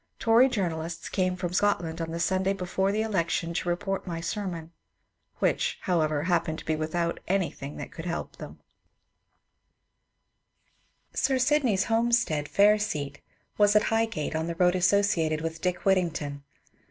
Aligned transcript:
Tory 0.17 0.49
journalists 0.49 1.09
came 1.09 1.35
from 1.35 1.53
Scotland 1.53 2.01
on 2.01 2.09
the 2.09 2.17
Simday 2.17 2.57
before 2.57 2.91
the 2.91 3.03
election 3.03 3.53
to 3.53 3.69
report 3.69 4.07
my 4.07 4.19
sermon, 4.19 4.71
which, 5.37 5.77
however, 5.81 6.23
happened 6.23 6.57
to 6.57 6.65
be 6.65 6.75
without 6.75 7.19
anything 7.27 7.77
that 7.77 7.91
could 7.91 8.05
help 8.07 8.37
them. 8.37 8.59
282 11.13 11.27
MONCURE 11.53 11.59
DANIEL 11.59 11.85
CONWAY 11.85 12.11
Sir 12.15 12.17
Sydney's 12.17 12.41
homestead, 12.41 12.45
*^ 12.45 12.47
Fairseat," 12.47 13.21
was 13.59 13.75
at 13.75 13.83
Highgate, 13.93 14.35
on 14.35 14.47
the 14.47 14.55
road 14.55 14.73
associated 14.73 15.41
with 15.41 15.59
^^ 15.59 15.61
Dick 15.61 15.85
Whittington." 15.85 16.41